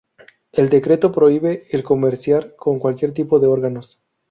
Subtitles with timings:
[0.51, 4.01] El Decreto prohíbe el comerciar con cualquier tipo de órganos.